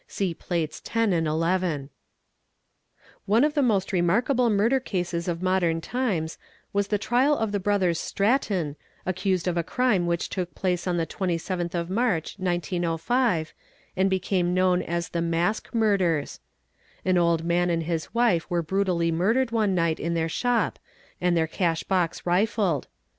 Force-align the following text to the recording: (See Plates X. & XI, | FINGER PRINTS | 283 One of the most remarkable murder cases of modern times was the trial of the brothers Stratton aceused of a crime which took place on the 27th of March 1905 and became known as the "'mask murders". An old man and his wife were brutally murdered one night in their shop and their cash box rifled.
(See 0.07 0.33
Plates 0.33 0.79
X. 0.83 0.89
& 0.93 0.93
XI, 0.93 0.93
| 0.93 0.93
FINGER 0.97 1.03
PRINTS 1.21 1.25
| 1.25 1.25
283 1.31 1.91
One 3.27 3.43
of 3.43 3.53
the 3.53 3.61
most 3.61 3.93
remarkable 3.93 4.49
murder 4.49 4.79
cases 4.79 5.27
of 5.27 5.43
modern 5.43 5.79
times 5.79 6.39
was 6.73 6.87
the 6.87 6.97
trial 6.97 7.37
of 7.37 7.51
the 7.51 7.59
brothers 7.59 7.99
Stratton 7.99 8.77
aceused 9.05 9.47
of 9.47 9.57
a 9.57 9.63
crime 9.63 10.07
which 10.07 10.29
took 10.29 10.55
place 10.55 10.87
on 10.87 10.97
the 10.97 11.05
27th 11.05 11.75
of 11.75 11.91
March 11.91 12.39
1905 12.39 13.53
and 13.95 14.09
became 14.09 14.55
known 14.55 14.81
as 14.81 15.09
the 15.09 15.21
"'mask 15.21 15.71
murders". 15.71 16.39
An 17.05 17.19
old 17.19 17.43
man 17.43 17.69
and 17.69 17.83
his 17.83 18.11
wife 18.11 18.49
were 18.49 18.63
brutally 18.63 19.11
murdered 19.11 19.51
one 19.51 19.75
night 19.75 19.99
in 19.99 20.15
their 20.15 20.27
shop 20.27 20.79
and 21.21 21.37
their 21.37 21.45
cash 21.45 21.83
box 21.83 22.25
rifled. 22.25 22.87